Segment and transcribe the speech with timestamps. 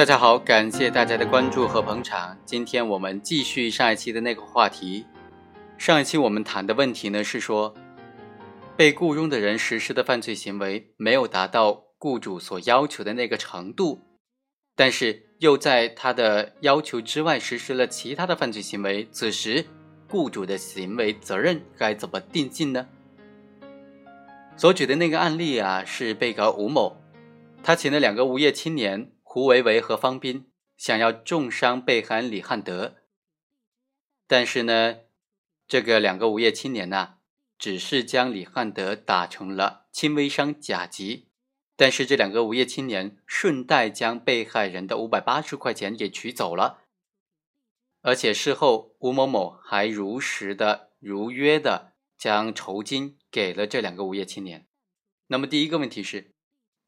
[0.00, 2.34] 大家好，感谢大家的关注和捧场。
[2.46, 5.04] 今天我们继续上一期的那个话题。
[5.76, 7.74] 上一期我们谈的问题呢是说，
[8.78, 14.00] 被雇佣的人实施的犯罪行为没有达到雇主所要求的那个程度，
[14.74, 19.66] 但是又在他的要求之外实施了其他的犯罪行为，此时
[20.08, 22.86] 雇主的行为责任该怎么定性呢？
[24.56, 26.96] 所举的那个案例啊，是被告吴某，
[27.62, 29.12] 他请了两个无业青年。
[29.32, 32.96] 胡维维和方斌想要重伤被害人李汉德，
[34.26, 35.02] 但是呢，
[35.68, 37.18] 这个两个无业青年呢，
[37.56, 41.28] 只是将李汉德打成了轻微伤甲级，
[41.76, 46.80] 但是这两个无业青年顺带将被害人的五百八十块钱给取走了，
[48.02, 54.66] 而且事后吴某某还如实的、如约的将酬金给了这两个无业青年。
[55.28, 56.32] 那么第一个问题是。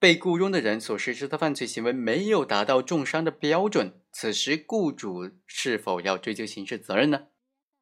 [0.02, 7.28] 被雇佣的人所实施的犯罪行为没有达到重伤的标准，此时雇主是否要追究刑事责任呢？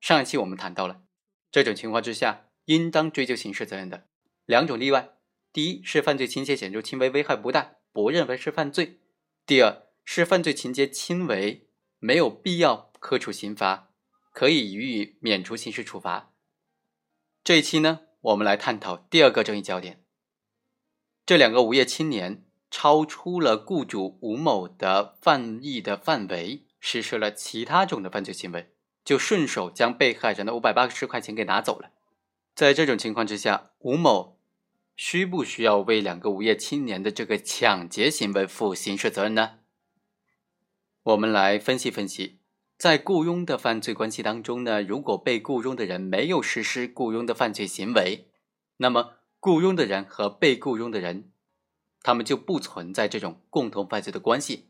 [0.02, 1.00] 上一期我们谈到了，
[1.50, 4.06] 这种情况之下应当追究刑事责任的
[4.44, 5.14] 两种例外：
[5.50, 8.98] 第一是犯罪情节显著轻微、危害不大，不认为是犯罪；
[9.46, 13.94] 第二是犯罪情节轻微，没有必要科处刑罚，
[14.34, 16.34] 可以予以免除刑事处罚。
[17.42, 19.99] 这一期呢，我们来探讨第二个争议焦点。
[21.30, 22.42] 这两个无业青年
[22.72, 28.72] 超出了雇主吴某的犯意的范围，实施了其他种的犯罪行为，
[29.04, 31.92] 就顺手将被害人的五百八十块钱给拿走了。
[32.56, 34.40] 在这种情况之下，吴某
[34.96, 39.58] 需不需要为两个无业青年的这个抢劫行为负刑事责任呢？
[41.04, 42.40] 我们来分析分析，
[42.76, 48.26] 在雇佣的犯罪关系当中呢，如果被雇佣的人没有实施雇佣的犯罪行为，
[48.78, 49.12] 那么。
[49.42, 51.29] 雇佣的人和被雇佣的人，
[52.02, 54.66] 他们就不存在这种共同犯罪的关系。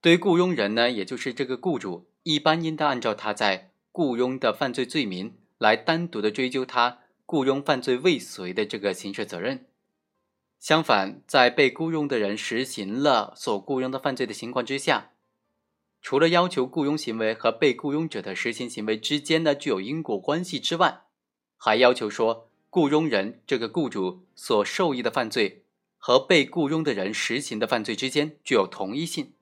[0.00, 9.66] 对于雇佣人呢，也就是这个雇主，一般应当按照他在雇佣的犯罪罪名来单独的追究他雇佣犯罪未遂的这个刑事责任。
[10.58, 15.12] 相反，在被雇佣的人实行了所雇佣的犯罪的情况之下，
[16.00, 21.02] 除了要求雇佣行为和被雇佣者的实行行为之间呢具有因果关系之外，
[21.56, 22.50] 还要求说。
[22.74, 25.63] 雇佣人这个雇主所受益的犯罪
[26.06, 29.32] 和被雇佣的人实行的犯罪之间具有同一性，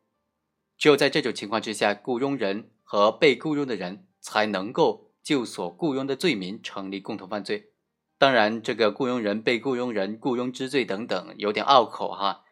[0.79, 7.73] 只有在这种情况之下，雇佣人和被雇佣的人才能够就所雇佣的罪名成立共同犯罪。
[8.17, 12.45] 当然，这个雇佣人、被雇佣人、雇佣之罪等等有点拗口哈，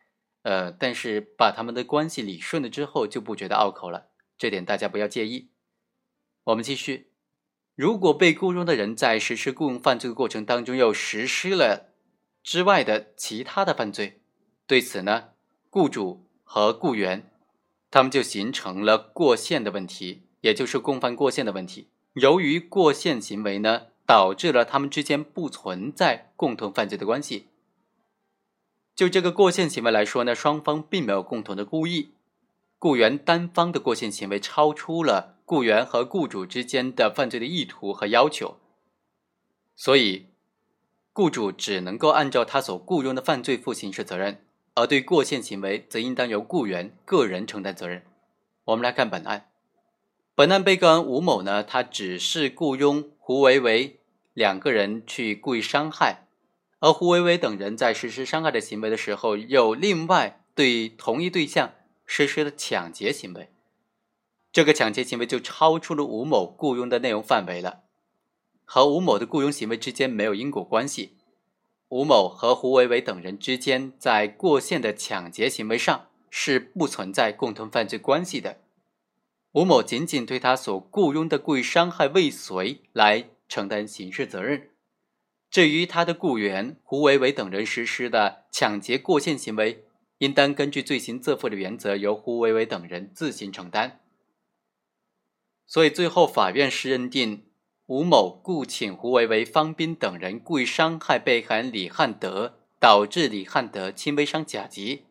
[0.43, 5.53] 呃，但是把他们的关系理顺了之后，就不觉得拗口了，这点大家不要介意。
[6.43, 7.12] 我们继续。
[7.76, 11.89] 如果被雇佣的人在实施雇佣犯罪的过程当中又实施了
[12.42, 14.20] 之外的其他的犯罪，
[14.66, 15.30] 对此呢，
[15.68, 17.30] 雇主和雇员
[17.90, 21.88] 他们就形成了过线的问题，也就是共犯过线的问题。
[22.14, 27.48] 由于过线行为呢，导致了他们之间不存在共同犯罪的关系。
[28.94, 32.14] 就这个过线行为来说呢，双方并没有共同的故意，
[32.78, 35.36] 雇员单方的过线行为超出了。
[35.50, 38.60] 雇员和雇主之间的犯罪的意图和要求，
[39.74, 40.26] 所以
[41.12, 44.44] 雇主只能够按照他所雇佣的犯罪负刑事责任，
[44.75, 48.03] 而对过线行为则应当由雇员个人承担责任。
[48.66, 49.50] 我们来看本案，
[50.34, 53.99] 本案被告人吴某呢，他只是雇佣胡维维
[54.32, 56.26] 两个人去故意伤害，
[56.78, 61.72] 而胡维维等人在实施伤害的行为的时候，又另外对同一对象
[62.06, 63.50] 实施了抢劫行为。
[64.53, 67.81] 这个抢劫行为就超出了吴某雇佣的内容范围了，
[68.72, 71.16] 和吴某的雇佣行为之间没有因果关系。
[71.88, 78.61] 吴某和胡伟伟等人之间在过线的抢劫行为上是不存在共同犯罪关系的。
[79.55, 84.70] 吴某仅仅对他所雇佣的故意伤害未遂来承担刑事责任，
[85.50, 89.84] 至于他的雇员胡伟伟等人实施的抢劫过线行为，
[90.19, 93.99] 应当根据罪行自负的原则，由胡伟伟等人自行承担。
[95.67, 97.50] 所以最后，法院是认定
[97.90, 105.06] 吴某雇请胡维维、方斌等人故意伤害被害人李汉德，导致李汉德轻微伤甲级。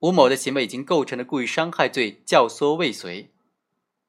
[0.00, 3.30] 吴某的行为已经构成了故意伤害罪，教唆未遂。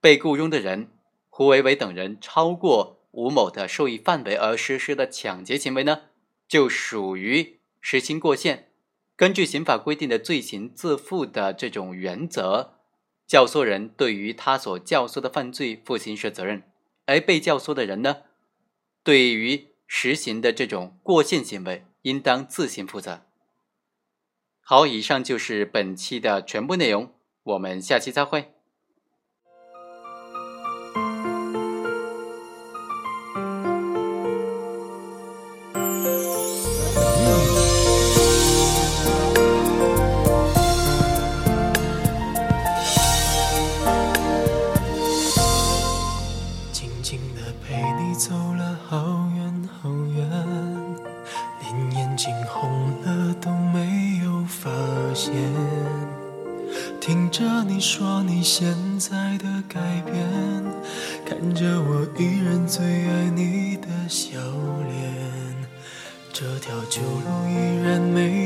[0.01, 0.87] 被雇佣的人
[1.29, 6.01] 胡维维等人超过吴某的受益范围而实施的抢劫行为呢，
[6.47, 8.69] 就属于实行过限。
[9.15, 12.79] 根据刑法规定的罪行自负的这种原则。
[13.27, 16.63] 教唆人对于他所教唆的犯罪负刑事责任，
[17.05, 18.23] 而被教唆的人呢，
[19.03, 23.25] 对于实行的这种过线行为，应当自行负责。
[24.61, 27.13] 好，以上就是本期的全部内容，
[27.43, 28.53] 我们下期再会。
[56.99, 60.15] 听着你说你现在的改变，
[61.23, 64.39] 看着我依然最爱你的笑
[64.87, 65.55] 脸，
[66.31, 68.42] 这条旧路依然没。